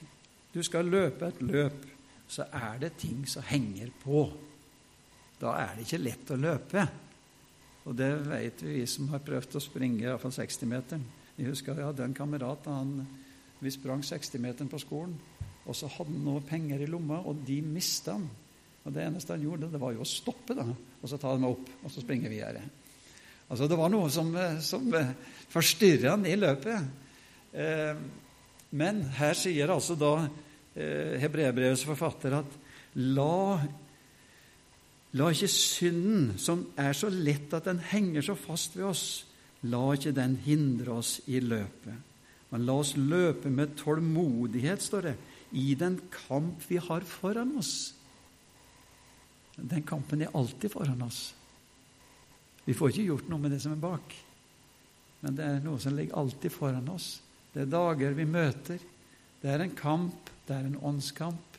[0.54, 1.86] du skal løpe et løp,
[2.30, 4.24] så er det ting som henger på.
[5.39, 6.86] Da er det ikke lett å løpe.
[7.89, 11.06] Og det vet vi, vi som har prøvd å springe iallfall 60-meteren.
[11.39, 13.00] Jeg husker jeg hadde en kamerat han,
[13.60, 15.15] vi sprang 60-meteren på skolen.
[15.65, 18.28] Og så hadde han noe penger i lomma, og de mista han.
[18.86, 21.48] Og Det eneste han gjorde, det var jo å stoppe, da, og så ta dem
[21.50, 22.63] opp og så springe videre.
[23.49, 25.13] Altså Det var noe som, eh, som eh,
[25.49, 26.89] forstyrra han i løpet.
[27.53, 28.01] Eh,
[28.77, 30.13] men her sier altså da
[30.79, 32.51] hebreerbrevets forfatter at
[33.01, 33.57] la,
[35.17, 39.03] la ikke synden, som er så lett at den henger så fast ved oss,
[39.65, 42.05] la ikke den hindre oss i løpet.
[42.53, 45.15] Men la oss løpe med tålmodighet, står det,
[45.57, 47.95] i den kamp vi har foran oss.
[49.57, 51.33] Den kampen er alltid foran oss.
[52.69, 54.12] Vi får ikke gjort noe med det som er bak,
[55.25, 57.15] men det er noe som ligger alltid foran oss.
[57.49, 58.84] Det er dager vi møter.
[59.41, 61.58] Det er en kamp, det er en åndskamp,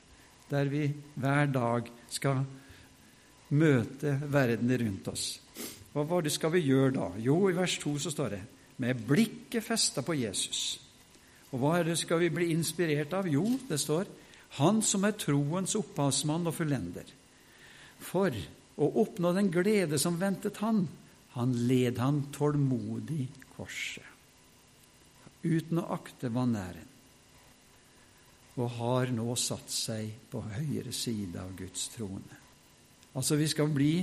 [0.53, 0.85] der vi
[1.18, 2.44] hver dag skal
[3.59, 5.25] møte verden rundt oss.
[5.90, 7.09] Hva var det skal vi gjøre da?
[7.18, 8.40] Jo, i vers 2 så står det
[8.79, 10.79] med blikket festa på Jesus.
[11.51, 13.27] Og hva er det skal vi bli inspirert av?
[13.27, 14.07] Jo, det står
[14.62, 17.07] Han som er troens opphavsmann og fullender
[18.03, 18.35] for
[18.81, 20.88] å oppnå den glede som ventet han.
[21.40, 24.05] Han led han tålmodig korset,
[25.40, 26.88] uten å akte vanæren,
[28.61, 32.37] og har nå satt seg på høyre side av Guds trone.
[33.16, 33.94] Altså, vi skal bli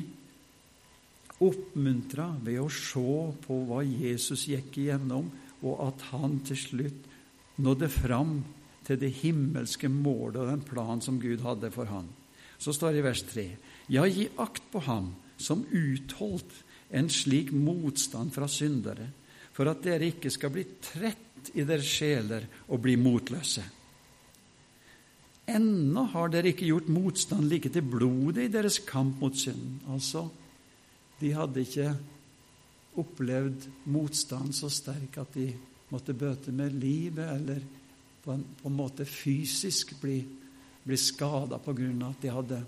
[1.46, 3.06] oppmuntra ved å se
[3.44, 5.30] på hva Jesus gikk igjennom,
[5.62, 7.08] og at han til slutt
[7.62, 8.40] nådde fram
[8.88, 12.10] til det himmelske målet og den plan som Gud hadde for han.
[12.58, 13.46] Så står det i vers 3.:
[13.94, 19.10] ja, gi akt på ham som utholdt en slik motstand fra syndere,
[19.54, 23.64] for at dere ikke skal bli trett i deres sjeler og bli motløse.
[25.48, 29.80] Ennå har dere ikke gjort motstand like til blodet i deres kamp mot synden.
[29.94, 30.26] Altså,
[31.22, 31.94] de hadde ikke
[33.00, 35.48] opplevd motstand så sterk at de
[35.94, 37.62] måtte bøte med livet, eller
[38.24, 40.18] på en, på en måte fysisk bli,
[40.84, 42.60] bli skada av at de hadde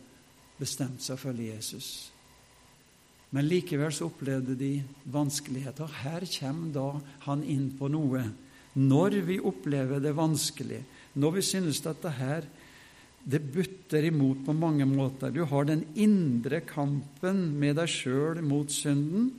[0.59, 1.89] bestemt seg for å følge Jesus.
[3.29, 4.79] Men likevel så opplevde de
[5.13, 5.99] vanskeligheter.
[6.01, 6.87] Her kommer da
[7.27, 8.23] han inn på noe.
[8.79, 10.81] Når vi opplever det vanskelig,
[11.19, 12.47] når vi synes at det her
[13.29, 18.71] det butter imot på mange måter Du har den indre kampen med deg sjøl mot
[18.71, 19.29] synden,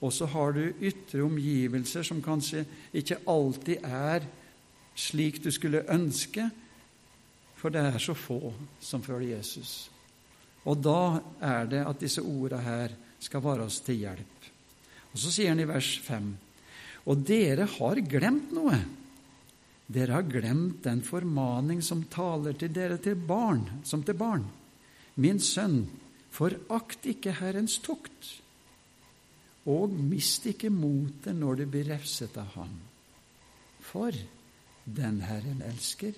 [0.00, 2.64] og så har du ytre omgivelser som kanskje
[2.96, 4.26] ikke alltid er
[4.96, 6.48] slik du skulle ønske,
[7.56, 9.90] for det er så få som følger Jesus.
[10.66, 14.48] Og da er det at disse ordene her skal være oss til hjelp.
[15.12, 16.30] Og Så sier han i vers 5.:
[17.06, 18.84] Og dere har glemt noe.
[19.88, 24.42] dere har glemt den formaning som taler til dere til barn, som til barn.
[25.14, 25.86] Min sønn,
[26.30, 28.42] forakt ikke Herrens tukt,
[29.64, 32.74] og mist ikke motet når du blir refset av ham.
[33.80, 34.10] For
[34.84, 36.12] den Herren elsker,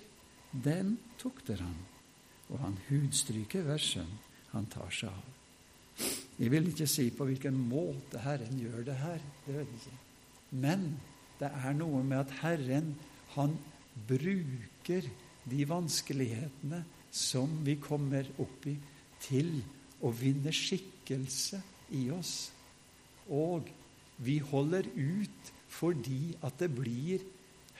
[0.52, 1.76] den tukter han,
[2.48, 4.16] og han hudstryker hver sønn
[4.54, 6.18] han tar seg av.
[6.38, 9.22] Jeg vil ikke si på hvilken måte Herren gjør det her.
[9.46, 9.96] det vet jeg ikke.
[10.50, 10.84] Men
[11.40, 12.92] det er noe med at Herren
[13.34, 13.56] han
[14.08, 15.08] bruker
[15.48, 18.76] de vanskelighetene som vi kommer opp i,
[19.18, 19.58] til
[20.04, 21.60] å vinne skikkelse
[21.98, 22.52] i oss.
[23.34, 23.66] Og
[24.22, 27.22] vi holder ut fordi at det blir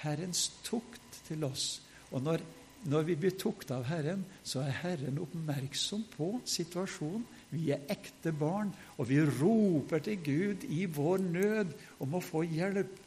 [0.03, 1.81] Herrens tukt til oss.
[2.11, 2.43] Og når,
[2.91, 7.25] når vi blir tukt av Herren, så er Herren oppmerksom på situasjonen.
[7.51, 11.73] Vi er ekte barn, og vi roper til Gud i vår nød
[12.05, 12.99] om å få hjelp.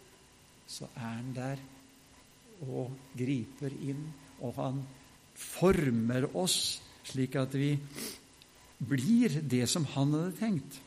[0.67, 1.61] Så er Han der
[2.65, 4.05] og griper inn,
[4.41, 4.81] og Han
[5.35, 7.75] former oss slik at vi
[8.81, 10.81] blir det som Han hadde tenkt.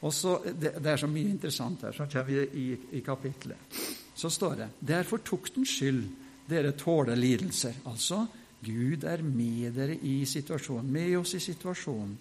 [0.00, 1.92] Og så, det, det, er så mye interessant her.
[1.92, 3.80] Så kommer vi i, i kapitlet.
[4.16, 6.04] Så står det Det er for tuktens skyld
[6.50, 7.82] dere tåler lidelser.
[7.86, 8.24] Altså,
[8.64, 12.16] Gud er med dere i situasjonen, med oss i situasjonen.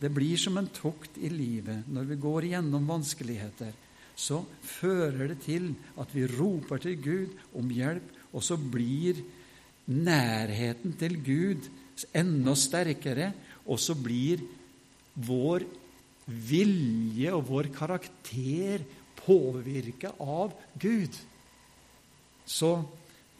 [0.00, 3.74] Det blir som en tokt i livet når vi går gjennom vanskeligheter.
[4.16, 9.20] Så fører det til at vi roper til Gud om hjelp, og så blir
[9.90, 11.68] nærheten til Gud
[12.16, 13.32] enda sterkere,
[13.68, 14.40] og så blir
[15.20, 15.66] vår
[16.30, 18.84] vilje og vår karakter
[19.20, 21.12] påvirka av Gud.
[22.46, 22.72] Så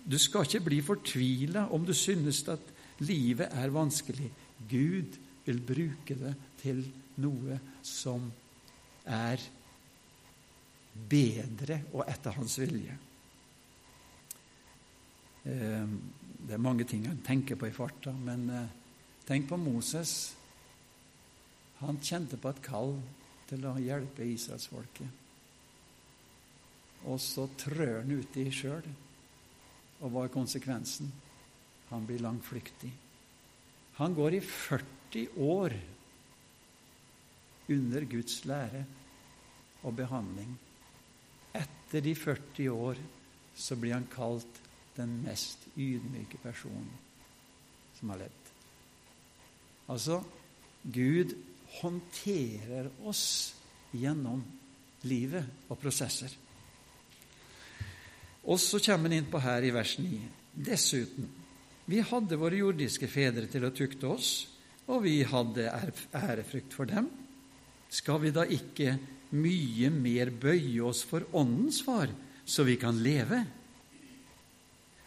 [0.05, 2.63] du skal ikke bli fortvila om du synes at
[3.05, 4.29] livet er vanskelig.
[4.69, 6.83] Gud vil bruke det til
[7.21, 8.29] noe som
[9.09, 9.43] er
[11.11, 12.97] bedre og etter hans vilje.
[15.49, 15.95] Ehm,
[16.41, 18.77] det er mange ting han tenker på i farta, men eh,
[19.29, 20.35] tenk på Moses.
[21.81, 22.97] Han kjente på et kall
[23.49, 25.19] til å hjelpe israelsfolket.
[27.09, 28.89] Og så trør han uti sjøl.
[30.01, 31.09] Og hva er konsekvensen?
[31.91, 32.91] Han blir langflyktig.
[34.01, 35.75] Han går i 40 år
[37.71, 38.85] under Guds lære
[39.83, 40.53] og behandling.
[41.57, 43.01] Etter de 40 år
[43.57, 44.61] så blir han kalt
[44.97, 46.91] den mest ydmyke personen
[47.99, 48.53] som har levd.
[49.91, 50.21] Altså,
[50.83, 51.35] Gud
[51.81, 53.55] håndterer oss
[53.93, 54.43] gjennom
[55.09, 56.33] livet og prosesser.
[58.51, 60.21] Og så kommer han inn på her i vers 9.
[60.55, 61.29] Dessuten,
[61.91, 64.31] vi hadde våre jordiske fedre til å tukte oss,
[64.91, 67.11] og vi hadde ærefrykt for dem.
[67.91, 68.95] Skal vi da ikke
[69.35, 72.11] mye mer bøye oss for Åndens far,
[72.45, 73.41] så vi kan leve?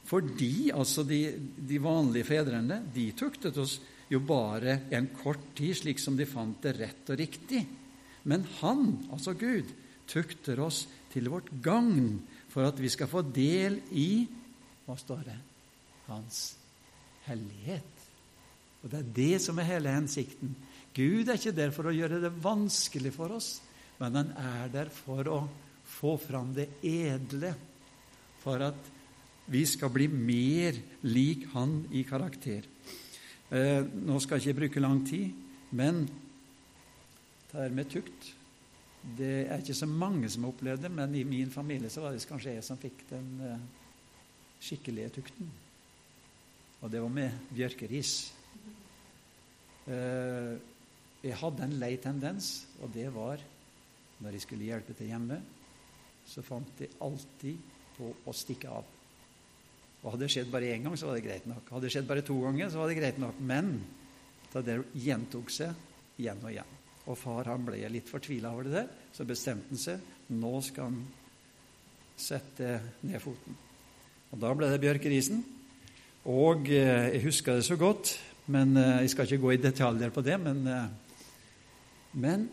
[0.04, 1.22] Fordi altså de,
[1.58, 3.78] de vanlige fedrene, de tuktet oss
[4.12, 7.64] jo bare en kort tid, slik som de fant det rett og riktig.
[8.30, 9.72] Men Han, altså Gud,
[10.08, 12.20] tukter oss til vårt gagn
[12.52, 14.26] for at vi skal få del i
[14.84, 15.40] Hva står det?
[16.10, 16.40] Hans
[17.24, 17.92] hellighet.
[18.84, 20.52] Og Det er det som er hele hensikten.
[20.94, 23.56] Gud er ikke der for å gjøre det vanskelig for oss,
[24.00, 25.40] men han er der for å
[25.94, 27.54] få fram det edle,
[28.44, 28.92] for at
[29.54, 32.64] vi skal bli mer lik Han i karakter.
[33.52, 35.34] Eh, nå skal jeg ikke bruke lang tid,
[35.76, 36.06] men
[37.52, 38.32] det her med tukt
[39.04, 42.14] Det er ikke så mange som har opplevd det, men i min familie så var
[42.16, 43.66] det kanskje jeg som fikk den eh,
[44.64, 45.50] skikkelige tukten.
[46.80, 48.14] Og det var med bjørkeris.
[49.92, 50.56] Eh,
[51.24, 53.42] jeg hadde en lei tendens, og det var
[54.24, 55.40] når jeg skulle hjelpe til hjemme,
[56.28, 58.92] så fant jeg alltid på å stikke av.
[60.04, 61.70] Og Hadde det skjedd bare én gang, så var det greit nok.
[61.72, 63.40] Hadde det skjedd bare to ganger, så var det greit nok.
[63.40, 63.74] Men
[64.52, 66.74] da det gjentok seg igjen og igjen.
[67.08, 70.90] Og far han ble litt fortvila over det der, så bestemte han seg nå skal
[70.90, 71.00] han
[72.20, 73.56] sette ned foten.
[74.34, 75.44] Og Da ble det bjørkerisen.
[76.32, 78.14] Og eh, jeg husker det så godt,
[78.54, 80.38] men eh, jeg skal ikke gå i detaljer på det.
[80.40, 81.03] Men, eh,
[82.14, 82.48] men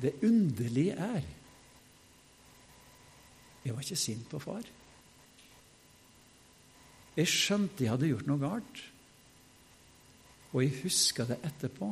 [0.00, 1.22] det underlige er
[3.64, 4.66] Jeg var ikke sint på far.
[7.16, 8.80] Jeg skjønte jeg hadde gjort noe galt.
[10.52, 11.88] Og jeg huska det etterpå.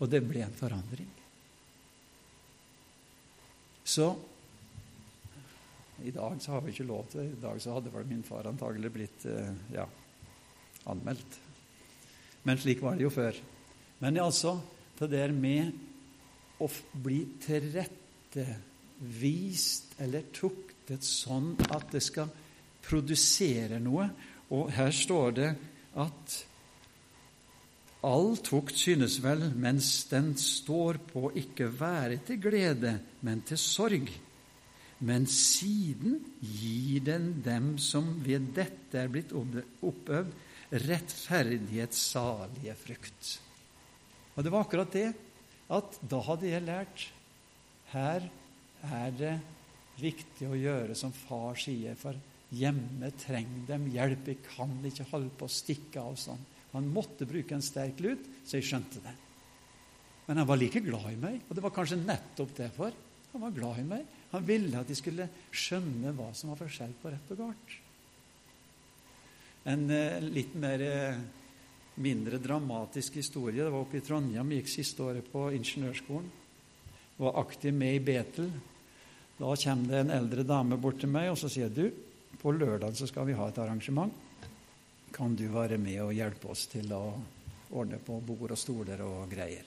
[0.00, 1.12] Og det ble en forandring.
[3.86, 4.08] Så
[6.02, 7.36] i dag så har vi ikke lov til det.
[7.36, 9.86] I dag så hadde vel min far antagelig blitt eh, ja,
[10.90, 11.38] anmeldt.
[12.42, 13.38] Men slik var det jo før.
[14.02, 14.58] Men altså
[15.00, 15.72] det der med
[16.62, 16.68] å
[17.04, 22.28] bli tilrettevist eller tuktet sånn at det skal
[22.86, 24.10] produsere noe.
[24.54, 25.50] Og her står det
[25.98, 26.46] at
[28.06, 34.10] all tukt synes vel, mens den står på, ikke være til glede, men til sorg.
[35.06, 40.32] Men siden gir den dem som ved dette er blitt oppøvd,
[40.86, 43.45] rettferdighetssalige frukt.
[44.36, 45.08] Og det var akkurat det
[45.72, 47.06] at da hadde jeg lært
[47.90, 48.26] her
[48.86, 49.34] er det
[49.98, 52.16] viktig å gjøre som far sier, for
[52.54, 54.28] hjemme trenger dem hjelp.
[54.28, 56.42] Jeg kan ikke holde på å stikke av sånn.
[56.74, 59.14] Han måtte bruke en sterk lut, så jeg skjønte det.
[60.26, 62.94] Men han var like glad i meg, og det var kanskje nettopp derfor.
[63.32, 64.14] Han var glad i meg.
[64.34, 67.76] Han ville at de skulle skjønne hva som var forskjell på rett og galt.
[69.66, 71.20] En eh, litt mer eh,
[72.02, 73.64] mindre dramatisk historie.
[73.64, 76.28] Det var oppe i Trondheim, gikk siste året på ingeniørskolen.
[77.16, 78.50] Var aktiv med i Betel.
[79.36, 81.88] Da kommer det en eldre dame bort til meg og så sier du,
[82.36, 84.12] på lørdag så skal vi ha et arrangement.
[85.12, 87.04] Kan du være med og hjelpe oss til å
[87.72, 89.64] ordne på bord og stoler og greier?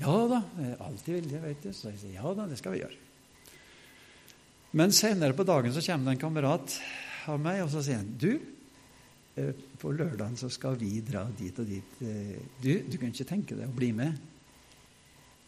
[0.00, 1.72] Ja da, jeg er alltid villig, vet du.
[1.76, 2.98] Så jeg sier ja da, det skal vi gjøre.
[4.78, 6.76] Men senere på dagen så kommer det en kamerat
[7.28, 8.38] av meg, og så sier han du,
[9.80, 11.96] på lørdagen så skal vi dra dit og dit.
[12.06, 14.18] Eh, du, du kan ikke tenke deg å bli med?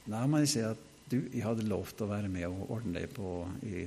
[0.07, 3.11] Da må jeg si at du, jeg hadde lovt å være med og ordne det
[3.13, 3.85] på, i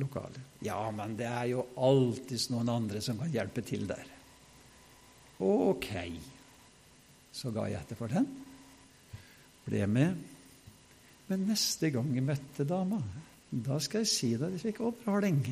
[0.00, 0.40] lokalet.
[0.64, 4.08] Ja, men det er jo alltids noen andre som kan hjelpe til der.
[5.42, 5.90] Ok.
[7.32, 8.28] Så ga jeg etter for den.
[9.66, 10.24] Ble med.
[11.28, 12.98] Men neste gang jeg møtte dama,
[13.52, 15.44] da skal jeg si det, de fikk oppdraling.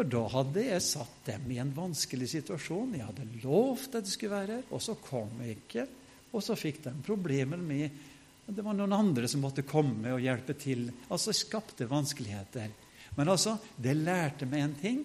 [0.00, 2.94] For da hadde jeg satt dem i en vanskelig situasjon.
[2.96, 5.84] Jeg hadde lovt at de skulle være her, og så kom jeg ikke.
[6.32, 8.06] Og så fikk de problemer med
[8.48, 10.86] Det var noen andre som måtte komme og hjelpe til.
[11.12, 12.72] Altså skapte vanskeligheter.
[13.18, 15.04] Men altså, det lærte meg en ting.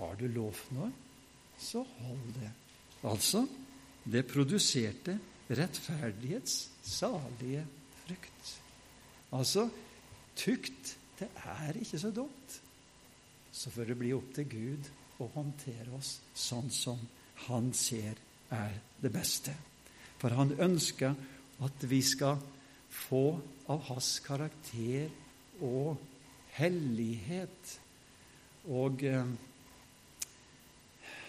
[0.00, 0.90] Har du lovt noe,
[1.54, 2.50] så hold det.
[3.06, 3.46] Altså,
[4.02, 7.62] det produserte rettferdighets salige
[8.02, 8.56] frukt.
[9.38, 9.70] Altså
[10.34, 12.58] tukt det er ikke så dumt.
[13.52, 14.90] Så får det bli opp til Gud
[15.22, 17.00] å håndtere oss sånn som
[17.48, 18.18] Han ser
[18.50, 19.52] er det beste.
[20.18, 21.14] For Han ønsker
[21.62, 22.38] at vi skal
[23.06, 23.38] få
[23.70, 25.10] av hans karakter
[25.62, 25.98] og
[26.56, 27.74] hellighet.
[28.74, 29.34] Og eh,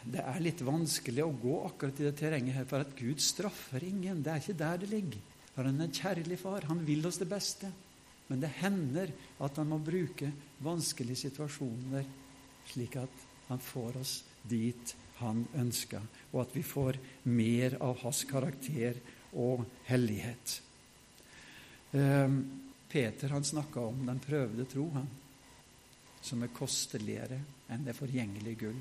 [0.09, 3.83] det er litt vanskelig å gå akkurat i det terrenget her, for at Gud straffer
[3.85, 4.23] ingen.
[4.23, 5.21] Det er ikke der det ligger.
[5.53, 6.67] For han er en kjærlig far.
[6.71, 7.71] Han vil oss det beste.
[8.30, 9.11] Men det hender
[9.41, 10.30] at han må bruke
[10.61, 12.05] vanskelige situasjoner
[12.69, 14.15] slik at han får oss
[14.49, 16.99] dit han ønsker, og at vi får
[17.34, 18.99] mer av hans karakter
[19.41, 20.53] og hellighet.
[21.97, 22.38] Ehm,
[22.89, 25.09] Peter han snakka om den prøvde tro, han,
[26.21, 27.39] som er kosteligere
[27.73, 28.80] enn det forgjengelige gull.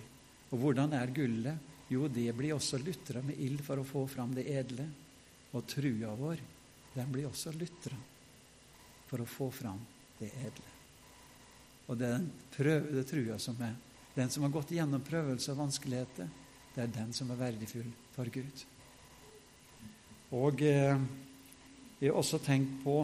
[0.52, 1.74] Og hvordan er gullet?
[1.88, 4.86] Jo, det blir også lutra med ild for å få fram det edle.
[5.56, 6.40] Og trua vår,
[6.94, 7.96] den blir også lutra
[9.08, 9.80] for å få fram
[10.18, 10.72] det edle.
[11.88, 13.76] Og det er den prøvede trua som er
[14.18, 16.26] den som har gått gjennom prøvelse og vanskeligheter,
[16.74, 17.86] det er den som er verdifull
[18.16, 18.64] for Gud.
[20.34, 20.98] Og eh,
[22.00, 22.96] jeg har også tenkt på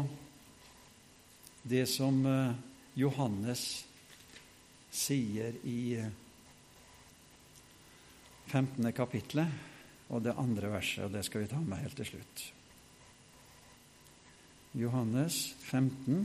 [1.63, 2.59] det som eh,
[2.99, 3.63] Johannes
[4.91, 5.95] sier i
[8.51, 8.83] 15.
[8.83, 12.45] Eh, kapittelet og det andre verset, og det skal vi ta med helt til slutt.
[14.75, 16.25] Johannes 15.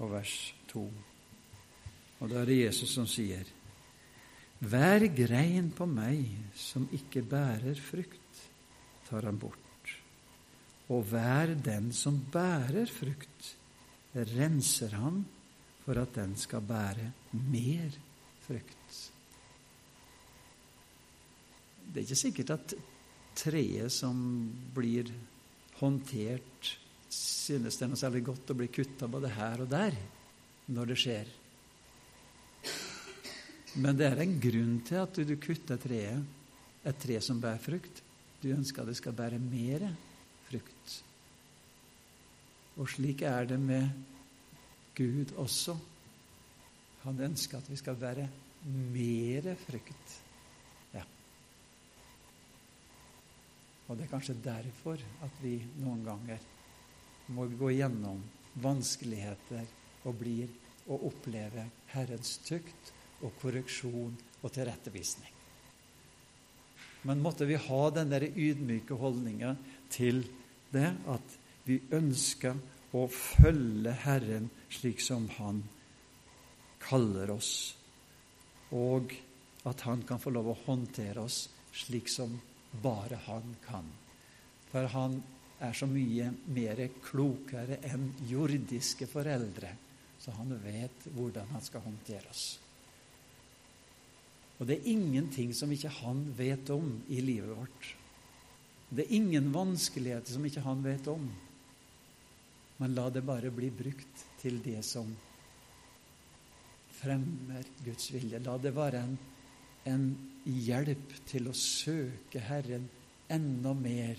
[0.00, 0.36] Og vers
[0.72, 0.84] 2.
[2.20, 3.44] Og da er det Jesus som sier,
[4.60, 6.24] Hver grein på meg
[6.56, 8.42] som ikke bærer frukt,
[9.08, 9.94] tar han bort.
[10.88, 13.54] Og hver den som bærer frukt,
[14.16, 15.22] renser han
[15.84, 17.12] for at den skal bære
[17.52, 17.96] mer
[18.48, 18.79] frukt.
[21.90, 22.74] Det er ikke sikkert at
[23.40, 24.16] treet som
[24.74, 25.10] blir
[25.80, 26.76] håndtert,
[27.10, 29.96] synes det er noe særlig godt å bli kutta både her og der
[30.70, 31.32] når det skjer.
[33.82, 36.38] Men det er en grunn til at du kutter treet,
[36.80, 38.00] et tre som bærer frukt.
[38.40, 39.84] Du ønsker at det skal bære mer
[40.48, 40.94] frukt.
[42.80, 43.90] Og slik er det med
[44.96, 45.76] Gud også.
[47.04, 48.26] Han ønsker at vi skal bære
[48.94, 50.20] mer frukt.
[53.90, 56.44] Og det er kanskje derfor at vi noen ganger
[57.34, 58.22] må gå gjennom
[58.62, 59.66] vanskeligheter
[60.06, 60.50] og blir
[60.90, 62.92] og opplever Herrens tukt
[63.26, 65.34] og korreksjon og tilrettevisning.
[67.02, 69.54] Men måtte vi ha den der ydmyke holdninga
[69.92, 70.22] til
[70.72, 71.38] det at
[71.68, 72.56] Vi ønsker
[72.96, 75.60] å følge Herren slik som Han
[76.82, 77.76] kaller oss,
[78.72, 79.12] og
[79.68, 81.44] at Han kan få lov å håndtere oss
[81.76, 82.32] slik som
[82.82, 83.86] bare Han kan.
[84.70, 85.20] For Han
[85.60, 89.74] er så mye mer klokere enn jordiske foreldre,
[90.20, 92.44] så han vet hvordan han skal håndtere oss.
[94.60, 97.90] Og det er ingenting som ikke han vet om i livet vårt.
[98.90, 101.28] Det er ingen vanskeligheter som ikke han vet om.
[102.80, 105.08] Men la det bare bli brukt til det som
[107.00, 108.40] fremmer Guds vilje.
[108.44, 109.16] La det være en,
[109.90, 110.06] en
[110.44, 112.88] hjelp til å søke Herren
[113.30, 114.16] enda mer,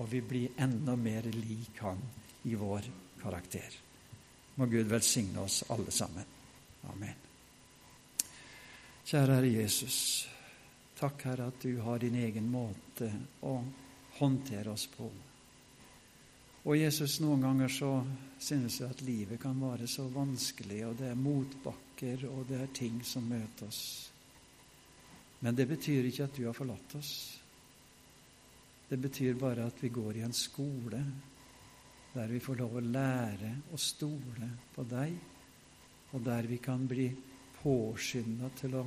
[0.00, 2.00] og vi blir enda mer lik Han
[2.48, 2.88] i vår
[3.22, 3.78] karakter.
[4.56, 6.24] Må Gud velsigne oss alle sammen.
[6.90, 7.26] Amen.
[9.04, 9.96] Kjære Herre Jesus.
[11.00, 13.08] Takk, Herre, at du har din egen måte
[13.48, 13.56] å
[14.18, 15.08] håndtere oss på.
[16.60, 17.94] Og Jesus, noen ganger så
[18.40, 22.74] synes vi at livet kan være så vanskelig, og det er motbakker, og det er
[22.76, 24.09] ting som møter oss.
[25.40, 27.12] Men det betyr ikke at du har forlatt oss.
[28.90, 31.00] Det betyr bare at vi går i en skole
[32.10, 35.12] der vi får lov å lære å stole på deg,
[36.10, 37.06] og der vi kan bli
[37.60, 38.82] påskynda til å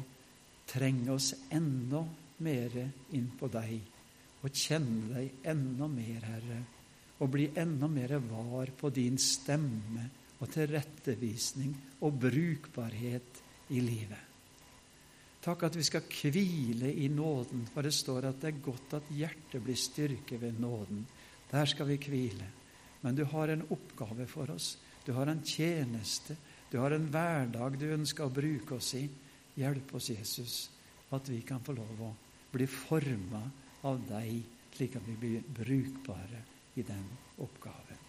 [0.68, 2.01] trenge oss enda
[2.43, 2.76] mer
[3.16, 3.78] inn på deg
[4.43, 6.60] og kjenne deg enda mer, Herre,
[7.24, 10.10] og bli enda mer var på din stemme
[10.41, 11.72] og tilrettevisning
[12.04, 13.39] og brukbarhet
[13.72, 14.32] i livet.
[15.44, 19.10] Takk at vi skal hvile i nåden, for det står at det er godt at
[19.12, 21.04] hjertet blir styrket ved nåden.
[21.52, 22.48] Der skal vi hvile.
[23.04, 24.78] Men du har en oppgave for oss.
[25.06, 26.38] Du har en tjeneste.
[26.72, 29.04] Du har en hverdag du ønsker å bruke oss i.
[29.60, 30.56] Hjelp oss, Jesus,
[31.14, 32.14] at vi kan få lov å
[32.54, 33.44] bli forma
[33.84, 34.39] av deg,
[34.74, 36.41] slik at vi blir brukbare
[36.80, 37.06] i den
[37.44, 38.03] oppgaven.